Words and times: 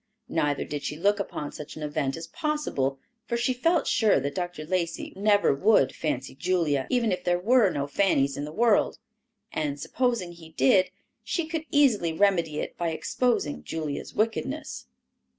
Neither 0.29 0.65
did 0.65 0.81
she 0.81 0.97
look 0.97 1.19
upon 1.19 1.51
such 1.51 1.75
an 1.75 1.83
event 1.83 2.17
as 2.17 2.25
possible, 2.25 2.97
for 3.27 3.37
she 3.37 3.53
felt 3.53 3.85
sure 3.85 4.19
that 4.19 4.33
Dr. 4.33 4.65
Lacey 4.65 5.13
never 5.15 5.53
would 5.53 5.93
fancy 5.93 6.33
Julia, 6.33 6.87
even 6.89 7.11
if 7.11 7.23
there 7.23 7.37
were 7.37 7.69
no 7.69 7.85
Fannys 7.85 8.35
in 8.35 8.43
the 8.43 8.51
world; 8.51 8.97
and 9.53 9.79
supposing 9.79 10.31
he 10.31 10.53
did, 10.53 10.89
she 11.23 11.45
could 11.45 11.65
easily 11.69 12.13
remedy 12.13 12.59
it 12.59 12.75
by 12.79 12.89
exposing 12.89 13.63
Julia's 13.63 14.15
wickedness. 14.15 14.87